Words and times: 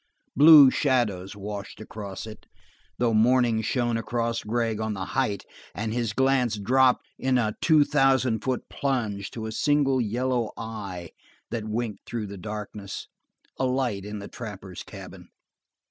Blue 0.35 0.71
shadows 0.71 1.35
washed 1.35 1.79
across 1.79 2.25
it, 2.25 2.47
though 2.97 3.13
morning 3.13 3.61
shone 3.61 3.99
around 3.99 4.39
Gregg 4.47 4.79
on 4.81 4.95
the 4.95 5.05
height, 5.05 5.45
and 5.75 5.93
his 5.93 6.13
glance 6.13 6.57
dropped 6.57 7.05
in 7.19 7.37
a 7.37 7.55
two 7.61 7.83
thousand 7.83 8.39
foot 8.43 8.67
plunge 8.67 9.29
to 9.29 9.45
a 9.45 9.51
single 9.51 10.01
yellow 10.01 10.53
eye 10.57 11.11
that 11.51 11.69
winked 11.69 12.03
through 12.07 12.25
the 12.25 12.37
darkness, 12.39 13.09
a 13.59 13.65
light 13.67 14.03
in 14.03 14.17
the 14.17 14.27
trapper's 14.27 14.81
cabin. 14.81 15.29